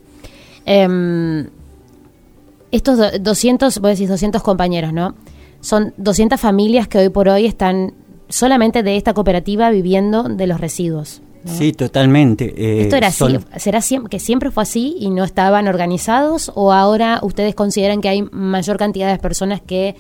[0.67, 1.49] Em,
[2.71, 5.15] estos do- 200, vos decís 200 compañeros, ¿no?
[5.61, 7.95] Son 200 familias que hoy por hoy están
[8.31, 11.21] solamente de esta cooperativa viviendo de los residuos.
[11.45, 11.53] ¿no?
[11.53, 12.53] Sí, totalmente.
[12.57, 13.19] eh, ¿Esto era así?
[13.19, 16.51] son- ¿Será que siempre fue así y no estaban organizados?
[16.55, 19.95] ¿O ahora ustedes consideran que hay mayor cantidad de personas que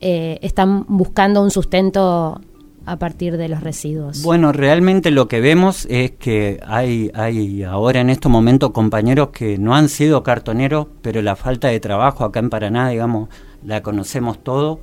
[0.00, 2.40] eh, están buscando un sustento
[2.84, 4.22] a partir de los residuos?
[4.22, 9.58] Bueno, realmente lo que vemos es que hay, hay ahora en estos momentos compañeros que
[9.58, 13.28] no han sido cartoneros, pero la falta de trabajo acá en Paraná, digamos,
[13.64, 14.78] la conocemos todo.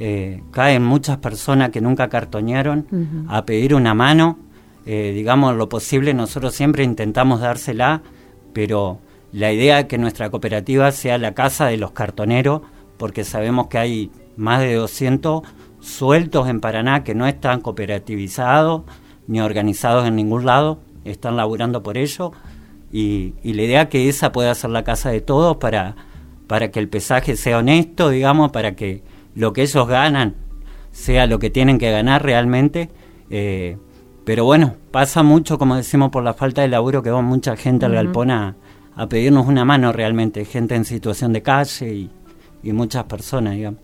[0.00, 4.38] Eh, caen muchas personas que nunca cartonearon a pedir una mano.
[4.86, 8.02] Eh, digamos, lo posible nosotros siempre intentamos dársela,
[8.52, 9.00] pero
[9.32, 12.62] la idea es que nuestra cooperativa sea la casa de los cartoneros,
[12.96, 15.42] porque sabemos que hay más de 200
[15.80, 18.82] sueltos en Paraná que no están cooperativizados
[19.26, 22.32] ni organizados en ningún lado, están laburando por ello,
[22.90, 25.96] y, y la idea es que esa pueda ser la casa de todos para,
[26.46, 29.02] para que el pesaje sea honesto, digamos, para que
[29.38, 30.34] lo que ellos ganan
[30.90, 32.90] sea lo que tienen que ganar realmente.
[33.30, 33.76] eh,
[34.24, 37.86] pero bueno, pasa mucho, como decimos, por la falta de laburo que va mucha gente
[37.86, 38.56] al galpón a,
[38.94, 42.10] a pedirnos una mano realmente, gente en situación de calle y,
[42.62, 43.80] y muchas personas, digamos.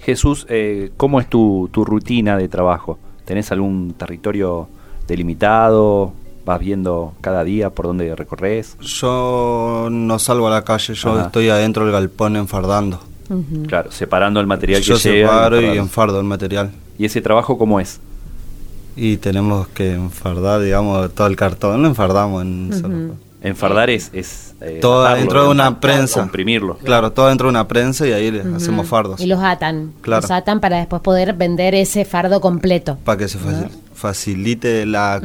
[0.00, 2.98] Jesús, eh, ¿cómo es tu, tu rutina de trabajo?
[3.24, 4.68] ¿Tenés algún territorio
[5.06, 6.12] delimitado?
[6.44, 8.76] vas viendo cada día por dónde recorres?
[8.80, 11.26] Yo no salgo a la calle, yo Ajá.
[11.26, 13.00] estoy adentro del galpón enfardando.
[13.66, 15.28] Claro, separando el material Yo que llega.
[15.28, 15.82] separo y enfardando.
[15.82, 16.70] enfardo el material.
[16.98, 18.00] ¿Y ese trabajo cómo es?
[18.96, 24.10] Y tenemos que enfardar, digamos, todo el cartón, lo enfardamos en solo- Enfardar es...
[24.14, 26.20] es eh, Todo atarlo, dentro de una prensa.
[26.20, 26.78] Comprimirlo.
[26.78, 28.56] Claro, todo dentro de una prensa y ahí le Ujú.
[28.56, 29.20] hacemos fardos.
[29.20, 29.92] Y los atan.
[30.00, 30.22] Claro.
[30.22, 32.98] Los atan para después poder vender ese fardo completo.
[33.04, 35.20] Para que se faci- facilite la.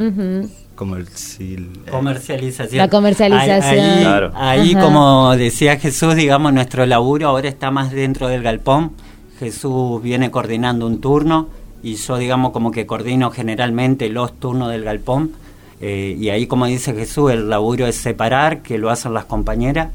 [0.82, 2.78] Comercial- Comercialización.
[2.78, 3.62] La comercialización.
[3.62, 4.32] Ahí, ahí- Claro.
[4.34, 4.84] ahí, Ajá.
[4.84, 8.92] como decía Jesús, digamos, nuestro laburo ahora está más dentro del galpón.
[9.38, 11.48] Jesús viene coordinando un turno
[11.82, 15.32] y yo, digamos, como que coordino generalmente los turnos del galpón.
[15.80, 19.88] Eh, y ahí, como dice Jesús, el laburo es separar, que lo hacen las compañeras.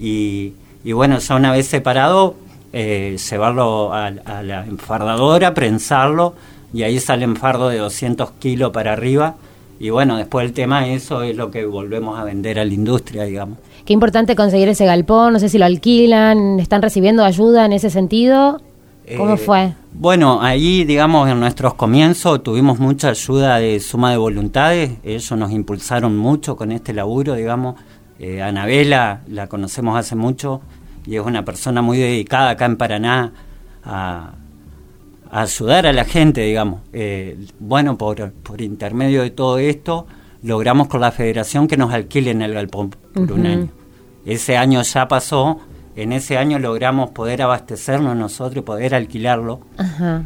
[0.00, 2.36] Y, y bueno, ya una vez separado,
[2.72, 6.34] eh, llevarlo a, a la enfardadora, prensarlo,
[6.72, 9.34] y ahí sale fardo de 200 kilos para arriba.
[9.78, 13.24] Y bueno, después el tema, eso es lo que volvemos a vender a la industria,
[13.24, 13.58] digamos.
[13.84, 17.90] Qué importante conseguir ese galpón, no sé si lo alquilan, están recibiendo ayuda en ese
[17.90, 18.60] sentido.
[19.16, 19.72] ¿Cómo Eh, fue?
[19.92, 24.90] Bueno, ahí, digamos, en nuestros comienzos tuvimos mucha ayuda de suma de voluntades.
[25.04, 27.76] Ellos nos impulsaron mucho con este laburo, digamos.
[28.18, 30.60] Eh, Anabela la conocemos hace mucho
[31.06, 33.32] y es una persona muy dedicada acá en Paraná
[33.84, 34.32] a, a
[35.30, 36.80] ayudar a la gente, digamos.
[36.92, 40.06] Eh, bueno, por, por intermedio de todo esto,
[40.42, 43.68] logramos con la federación que nos alquilen el galpón por un año.
[44.24, 45.60] Ese año ya pasó,
[45.94, 49.60] en ese año logramos poder abastecernos nosotros y poder alquilarlo.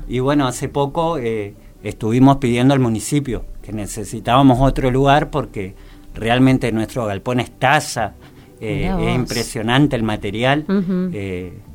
[0.08, 5.74] Y bueno, hace poco eh, estuvimos pidiendo al municipio que necesitábamos otro lugar porque
[6.14, 8.14] realmente nuestro galpón estalla,
[8.60, 10.64] eh, es impresionante el material.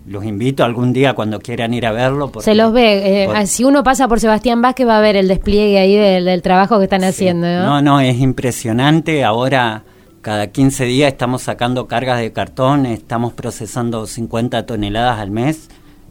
[0.08, 2.32] Los invito algún día cuando quieran ir a verlo.
[2.32, 3.24] porque- Se los ve.
[3.24, 6.26] eh, por- si uno pasa por Sebastián Vázquez va a ver el despliegue ahí del,
[6.26, 7.48] del trabajo que están haciendo.
[7.48, 7.66] ¿no?
[7.66, 9.24] No, no, es impresionante.
[9.24, 9.84] Ahora,
[10.22, 15.70] cada 15 días estamos sacando cargas de cartón, estamos procesando 50 toneladas al mes,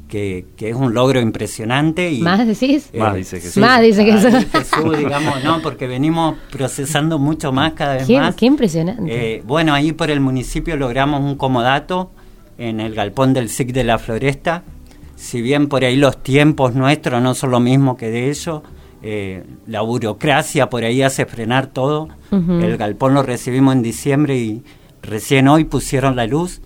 [0.09, 2.11] que, que es un logro impresionante.
[2.13, 2.91] Y, ¿Más decís?
[2.93, 3.55] eh, Más dice Jesús.
[3.55, 4.45] sí, Más dice ahí Jesús.
[4.53, 8.35] Jesús, digamos, no, porque venimos procesando mucho más cada vez Qué, más.
[8.35, 9.37] qué impresionante.
[9.37, 12.11] Eh, bueno, ahí por el municipio logramos un comodato
[12.59, 14.63] en el galpón del SIC de la Floresta.
[15.17, 18.63] Si bien por ahí los tiempos nuestros no son lo mismo que de ellos,
[19.03, 22.09] eh, la burocracia por ahí hace frenar todo.
[22.33, 24.65] El galpón lo recibimos en diciembre y
[25.03, 26.61] recién hoy pusieron la luz.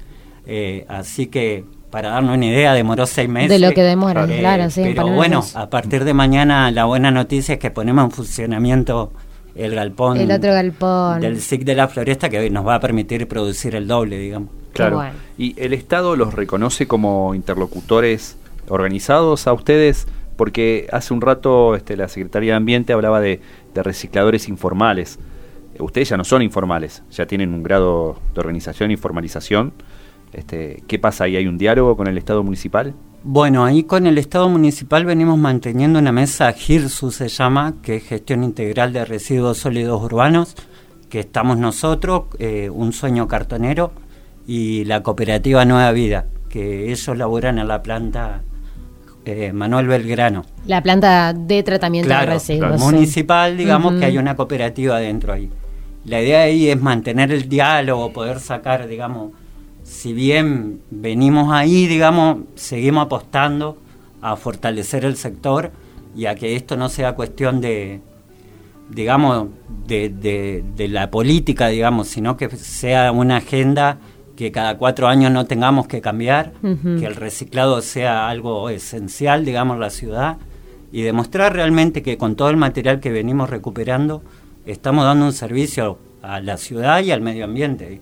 [0.46, 3.50] Eh, así que, para darnos una idea, demoró seis meses.
[3.50, 7.54] De lo que demora, claro, sí, Pero bueno, a partir de mañana la buena noticia
[7.54, 9.12] es que ponemos en funcionamiento
[9.54, 11.20] el galpón el otro galpón.
[11.20, 14.50] del SIC de la Floresta que nos va a permitir producir el doble, digamos.
[14.78, 14.96] Claro.
[14.96, 15.14] bueno.
[15.36, 18.36] ¿Y el Estado los reconoce como interlocutores
[18.68, 20.06] organizados a ustedes?
[20.36, 23.40] Porque hace un rato este, la Secretaría de Ambiente hablaba de,
[23.74, 25.18] de recicladores informales.
[25.74, 29.72] Eh, Ustedes ya no son informales, ya tienen un grado de organización y formalización.
[30.32, 31.36] Este, ¿Qué pasa ahí?
[31.36, 32.94] ¿Hay un diálogo con el Estado municipal?
[33.24, 38.04] Bueno, ahí con el Estado municipal venimos manteniendo una mesa GIRSU se llama, que es
[38.04, 40.54] Gestión Integral de Residuos Sólidos Urbanos,
[41.10, 43.90] que estamos nosotros, eh, Un Sueño Cartonero
[44.48, 48.40] y la cooperativa Nueva Vida, que ellos laburan en la planta
[49.26, 50.44] eh, Manuel Belgrano.
[50.66, 52.80] La planta de tratamiento de residuos.
[52.80, 52.84] sí.
[52.86, 55.50] municipal, digamos que hay una cooperativa dentro ahí.
[56.06, 59.32] La idea ahí es mantener el diálogo, poder sacar, digamos,
[59.82, 63.76] si bien venimos ahí, digamos, seguimos apostando
[64.22, 65.70] a fortalecer el sector
[66.16, 68.00] y a que esto no sea cuestión de,
[68.90, 69.48] digamos,
[69.86, 73.98] de, de- de la política, digamos, sino que sea una agenda
[74.38, 79.74] que cada cuatro años no tengamos que cambiar, que el reciclado sea algo esencial, digamos,
[79.74, 80.36] en la ciudad
[80.92, 84.22] y demostrar realmente que con todo el material que venimos recuperando
[84.64, 88.00] estamos dando un servicio a la ciudad y al medio ambiente.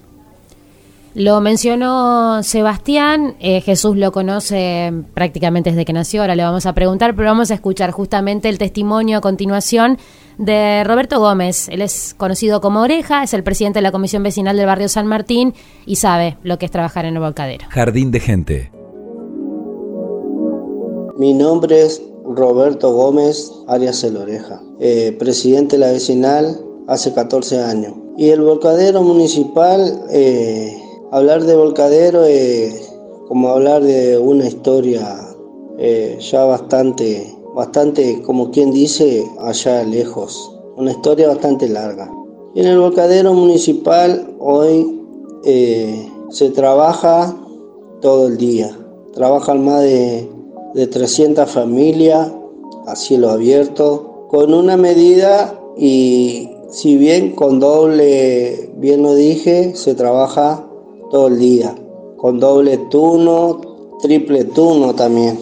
[1.17, 6.75] Lo mencionó Sebastián, eh, Jesús lo conoce prácticamente desde que nació, ahora le vamos a
[6.75, 9.97] preguntar, pero vamos a escuchar justamente el testimonio a continuación
[10.37, 11.71] de Roberto Gómez.
[11.71, 15.07] Él es conocido como Oreja, es el presidente de la Comisión Vecinal del Barrio San
[15.07, 15.55] Martín
[15.87, 17.65] y sabe lo que es trabajar en el volcadero.
[17.71, 18.71] Jardín de gente.
[21.17, 27.63] Mi nombre es Roberto Gómez Arias El Oreja, eh, presidente de la vecinal hace 14
[27.63, 27.95] años.
[28.19, 32.93] Y el volcadero municipal, eh, hablar de volcadero es
[33.29, 35.19] como hablar de una historia
[35.79, 40.53] eh, ya bastante, bastante, como quien dice, allá lejos.
[40.77, 42.11] Una historia bastante larga.
[42.55, 45.01] En el volcadero municipal hoy
[45.45, 47.37] eh, se trabaja
[48.01, 48.77] todo el día.
[49.15, 50.29] Trabajan más de,
[50.75, 52.33] de 300 familias
[52.87, 59.95] a cielo abierto con una medida y si bien con doble, bien lo dije, se
[59.95, 60.66] trabaja
[61.11, 61.75] todo el día,
[62.17, 63.61] con doble turno,
[64.01, 65.39] triple turno también,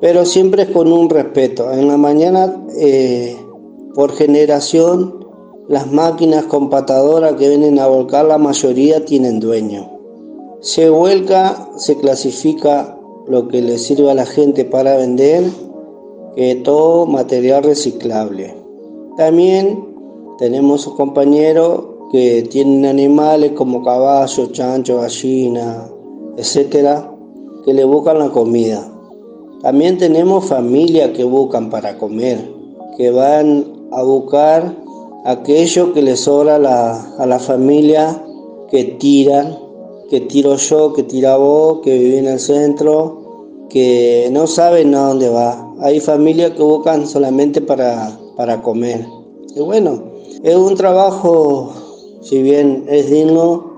[0.00, 1.70] pero siempre es con un respeto.
[1.72, 3.36] En la mañana, eh,
[3.94, 5.26] por generación,
[5.68, 9.90] las máquinas compatadoras que vienen a volcar, la mayoría tienen dueño.
[10.60, 15.44] Se vuelca, se clasifica lo que le sirve a la gente para vender,
[16.34, 18.54] que todo material reciclable.
[19.16, 19.84] También
[20.38, 25.86] tenemos compañeros que tienen animales como caballo, chancho, gallina,
[26.36, 27.12] etcétera,
[27.64, 28.86] que le buscan la comida.
[29.62, 32.50] También tenemos familias que buscan para comer,
[32.96, 34.74] que van a buscar
[35.24, 38.22] aquello que les sobra a la, familia
[38.70, 39.58] que tiran,
[40.08, 45.08] que tiro yo, que tira vos, que vive en el centro, que no saben a
[45.08, 45.74] dónde va.
[45.80, 49.06] Hay familias que buscan solamente para, para comer.
[49.54, 50.02] Y bueno,
[50.42, 51.70] es un trabajo,
[52.20, 53.70] si bien es digno,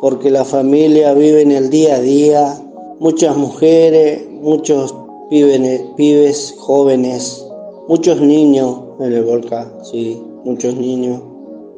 [0.00, 2.60] porque la familia vive en el día a día,
[2.98, 4.94] muchas mujeres, muchos
[5.30, 7.44] pibes, jóvenes,
[7.88, 11.20] muchos niños en el volcán, sí, muchos niños,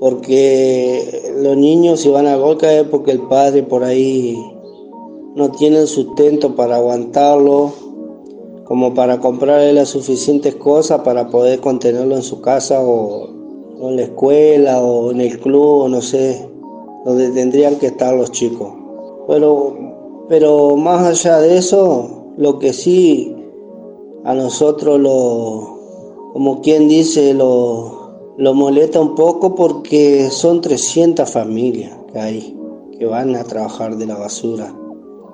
[0.01, 4.37] porque los niños si van al volcán es porque el padre por ahí
[5.35, 7.73] no tiene el sustento para aguantarlo,
[8.65, 13.36] como para comprarle las suficientes cosas para poder contenerlo en su casa o
[13.81, 16.49] o en la escuela o en el club, no sé,
[17.05, 18.73] donde tendrían que estar los chicos.
[19.29, 19.77] Pero,
[20.29, 23.35] pero más allá de eso, lo que sí
[24.25, 31.97] a nosotros lo, como quien dice, lo, lo molesta un poco porque son 300 familias
[32.13, 32.57] que hay
[32.99, 34.75] que van a trabajar de la basura.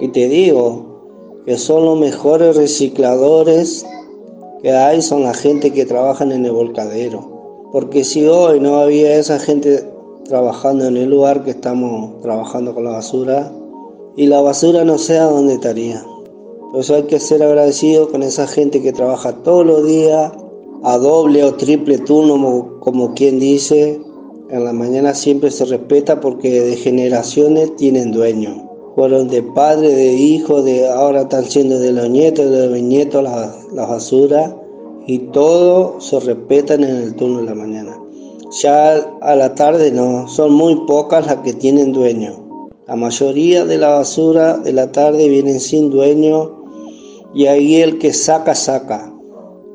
[0.00, 3.86] Y te digo que son los mejores recicladores
[4.62, 7.31] que hay, son la gente que trabajan en el volcadero.
[7.72, 9.82] Porque si hoy no había esa gente
[10.24, 13.50] trabajando en el lugar que estamos trabajando con la basura,
[14.14, 16.04] y la basura no sé a dónde estaría.
[16.70, 20.32] Por eso hay que ser agradecido con esa gente que trabaja todos los días,
[20.82, 24.00] a doble o triple turno, como, quien dice.
[24.50, 28.68] En la mañana siempre se respeta porque de generaciones tienen dueño.
[28.94, 33.22] Fueron de padre, de hijo, de ahora están siendo de los nietos, de los nietos
[33.22, 34.61] la, la basura
[35.06, 37.98] y todo se respetan en el turno de la mañana.
[38.60, 42.68] Ya a la tarde no, son muy pocas las que tienen dueño.
[42.86, 46.62] La mayoría de la basura de la tarde vienen sin dueño
[47.34, 49.12] y ahí el que saca, saca.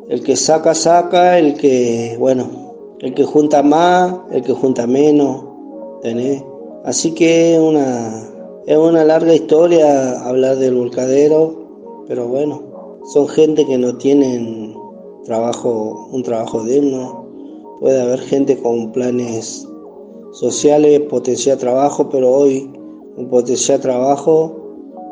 [0.10, 2.68] El que saca, saca, el que, bueno,
[3.00, 5.44] el que junta más, el que junta menos,
[6.02, 6.44] ¿tenés?
[6.86, 8.24] Así que una,
[8.66, 12.62] es una larga historia hablar del volcadero, pero bueno,
[13.14, 14.67] son gente que no tienen
[15.28, 17.26] trabajo, un trabajo digno.
[17.80, 19.68] Puede haber gente con planes
[20.32, 22.72] sociales, potenciar trabajo, pero hoy
[23.18, 24.64] un potencial trabajo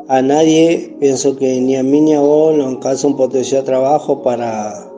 [0.08, 4.22] a nadie, pienso que ni a mí ni a vos nos alcanza un potencial trabajo
[4.22, 4.88] para,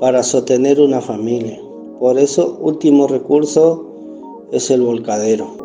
[0.00, 1.58] para sostener una familia.
[1.98, 5.56] Por eso, último recurso es el volcadero.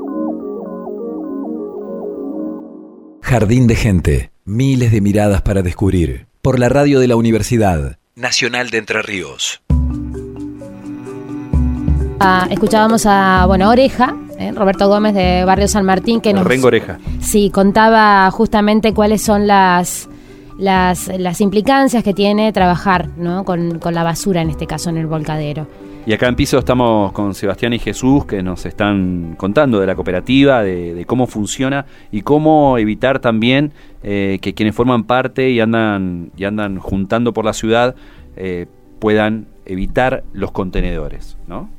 [3.21, 6.25] Jardín de gente, miles de miradas para descubrir.
[6.41, 9.61] Por la radio de la universidad Nacional de Entre Ríos.
[12.19, 16.43] Ah, escuchábamos a, bueno, Oreja, eh, Roberto Gómez de Barrio San Martín, que nos...
[16.43, 16.99] Rengo Oreja.
[17.21, 20.09] Sí, contaba justamente cuáles son las,
[20.57, 23.45] las, las implicancias que tiene trabajar ¿no?
[23.45, 25.65] con, con la basura, en este caso en el volcadero.
[26.09, 29.93] Y acá en piso estamos con Sebastián y Jesús que nos están contando de la
[29.93, 36.31] cooperativa, de, cómo funciona y cómo evitar también eh, que quienes forman parte y andan,
[36.35, 37.93] y andan juntando por la ciudad
[38.37, 38.65] eh,
[38.97, 41.69] puedan evitar los contenedores, ¿no?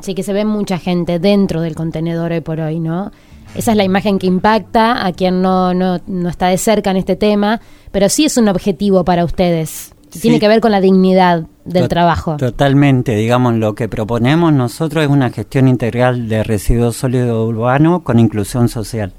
[0.00, 3.12] Sí, que se ve mucha gente dentro del contenedor hoy por hoy, ¿no?
[3.54, 6.96] Esa es la imagen que impacta a quien no, no, no está de cerca en
[6.96, 7.60] este tema,
[7.92, 12.36] pero sí es un objetivo para ustedes tiene que ver con la dignidad del trabajo.
[12.36, 18.18] Totalmente, digamos, lo que proponemos nosotros es una gestión integral de residuos sólidos urbanos con
[18.18, 19.12] inclusión social.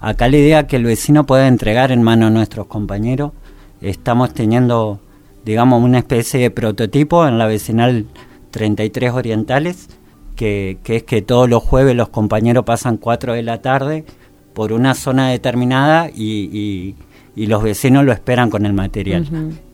[0.00, 3.32] Acá la idea que el vecino pueda entregar en manos a nuestros compañeros.
[3.80, 5.00] Estamos teniendo,
[5.44, 8.06] digamos, una especie de prototipo en la vecinal
[8.50, 9.88] 33 Orientales,
[10.34, 14.04] que, que es que todos los jueves los compañeros pasan 4 de la tarde
[14.52, 16.94] por una zona determinada y, y,
[17.34, 19.26] los vecinos lo esperan con el material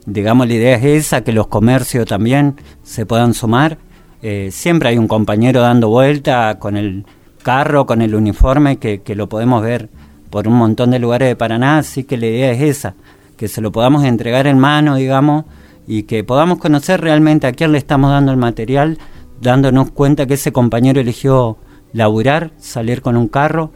[0.09, 3.79] digamos, la idea es esa, que los comercios también se puedan sumar.
[4.23, 7.05] Eh, siempre hay un compañero dando vuelta con el
[7.43, 9.91] carro, con el uniforme, que, que, lo podemos ver
[10.31, 12.95] por un montón de lugares de Paraná, así que la idea es esa,
[13.37, 15.45] que se lo podamos entregar en mano, digamos,
[15.87, 18.99] y que podamos conocer realmente a quién le estamos dando el material,
[19.41, 21.59] dándonos cuenta que ese compañero eligió
[21.93, 23.73] laburar, salir con un carro,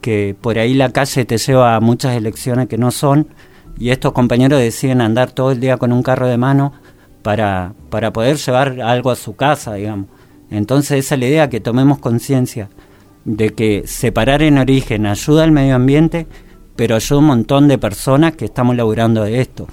[0.00, 3.28] que por ahí la calle te lleva a muchas elecciones que no son,
[3.78, 6.72] y estos compañeros deciden andar todo el día con un carro de mano
[7.22, 10.06] para, para poder llevar algo a su casa, digamos.
[10.50, 12.68] Entonces esa es la idea, que tomemos conciencia
[13.24, 16.26] de que separar en origen ayuda al medio ambiente,
[16.76, 19.66] pero ayuda a un montón de personas que estamos laburando de esto.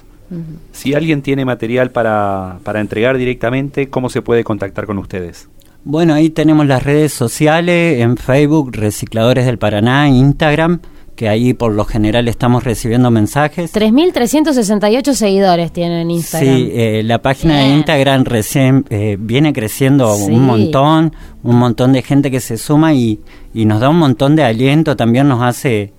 [0.71, 5.47] Si alguien tiene material para, para entregar directamente, ¿cómo se puede contactar con ustedes?
[5.85, 10.79] Bueno, ahí tenemos las redes sociales, en Facebook, Recicladores del Paraná, Instagram,
[11.17, 13.73] que ahí por lo general estamos recibiendo mensajes.
[13.73, 16.55] 3.368 seguidores tienen en Instagram.
[16.55, 20.31] Sí, eh, la página de Instagram recién eh, viene creciendo Sí.
[20.31, 21.13] un montón,
[21.43, 23.19] un montón de gente que se suma y,
[23.53, 25.91] y nos da un montón de aliento, también nos hace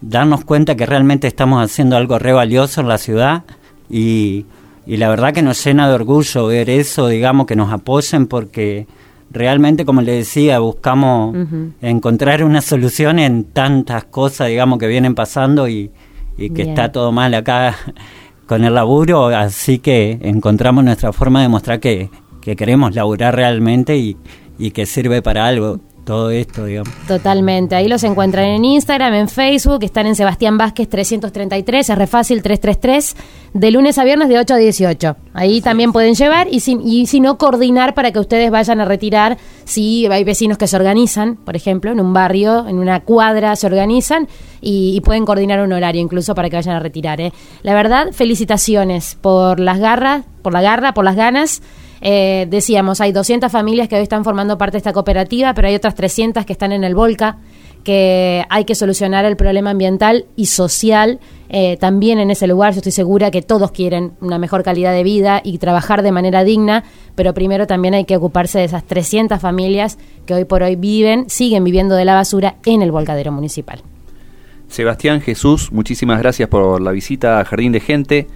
[0.00, 3.42] darnos cuenta que realmente estamos haciendo algo re valioso en la ciudad
[3.90, 4.46] y,
[4.86, 8.86] y la verdad que nos llena de orgullo ver eso, digamos, que nos apoyen porque
[9.34, 11.36] realmente, como le decía, buscamos
[11.82, 15.90] encontrar una solución en tantas cosas, digamos, que vienen pasando y,
[16.38, 16.68] y que Bien.
[16.70, 17.76] está todo mal acá
[18.46, 22.10] con el laburo, así que encontramos nuestra forma de mostrar que,
[22.40, 24.16] que queremos laburar realmente y,
[24.58, 26.92] y que sirve para algo todo esto, digamos.
[27.08, 27.74] Totalmente.
[27.74, 32.42] Ahí los encuentran en Instagram, en Facebook, están en Sebastián Vázquez 333, es re fácil
[32.42, 33.16] 333,
[33.54, 35.16] de lunes a viernes de 8 a 18.
[35.32, 38.84] Ahí también pueden llevar y si, y si no, coordinar para que ustedes vayan a
[38.84, 39.38] retirar.
[39.64, 43.66] Si hay vecinos que se organizan, por ejemplo, en un barrio, en una cuadra se
[43.66, 44.28] organizan
[44.60, 47.20] y, y pueden coordinar un horario incluso para que vayan a retirar.
[47.20, 47.32] ¿eh?
[47.62, 51.62] La verdad, felicitaciones por las garras, por la garra, por las ganas.
[52.00, 55.74] Eh, decíamos, hay 200 familias que hoy están formando parte de esta cooperativa, pero hay
[55.74, 57.38] otras 300 que están en el Volca,
[57.84, 62.72] que hay que solucionar el problema ambiental y social eh, también en ese lugar.
[62.72, 66.42] Yo estoy segura que todos quieren una mejor calidad de vida y trabajar de manera
[66.42, 66.84] digna,
[67.14, 71.28] pero primero también hay que ocuparse de esas 300 familias que hoy por hoy viven,
[71.28, 73.82] siguen viviendo de la basura en el volcadero municipal.
[74.68, 78.26] Sebastián Jesús, muchísimas gracias por la visita a Jardín de Gente,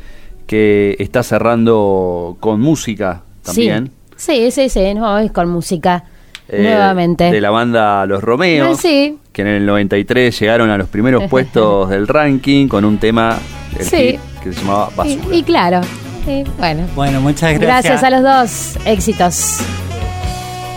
[0.46, 3.90] que está cerrando con música también.
[4.16, 6.04] Sí, sí, sí, sí, no, es con música.
[6.48, 7.24] eh, nuevamente.
[7.30, 11.90] De la banda Los Romeos, Sí, que en el 93 llegaron a los primeros puestos
[11.90, 13.36] del ranking con un tema
[13.80, 14.18] Sí.
[14.42, 15.34] que se llamaba Basura.
[15.34, 15.80] y, y claro,
[16.24, 16.86] sí, bueno.
[16.94, 18.76] Bueno, muchas Gracias a los dos.
[18.86, 19.58] Éxitos.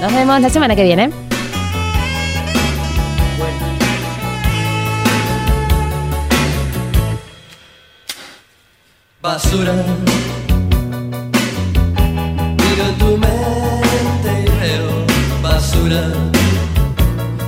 [0.02, 1.10] Nos vemos la semana que viene.
[9.22, 9.74] basura.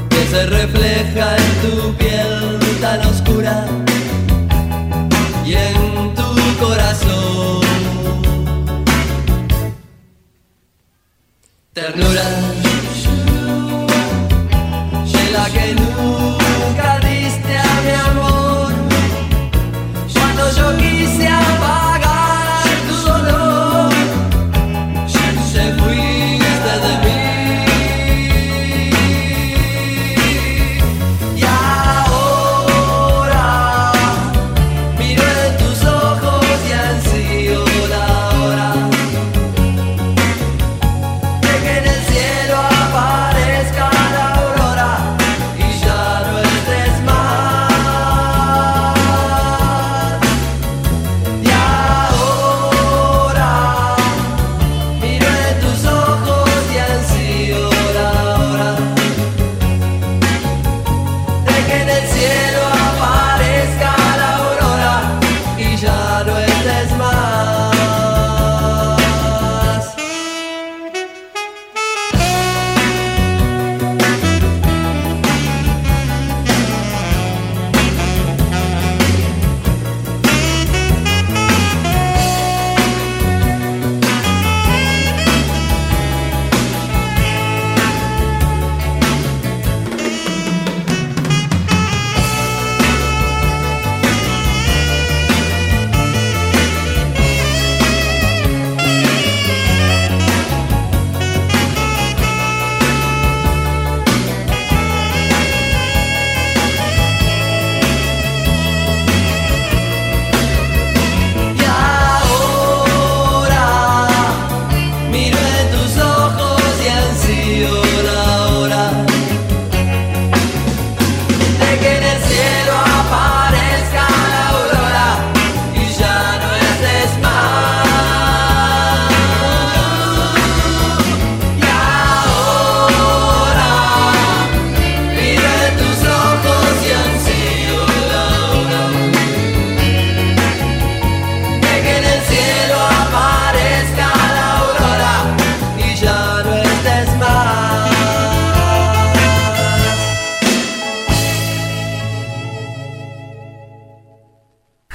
[0.10, 3.66] Que se refleja en tu piel tan oscura
[5.46, 7.62] y en tu corazón.
[11.72, 12.53] Ternura,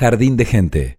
[0.08, 0.96] Jardín de Gente.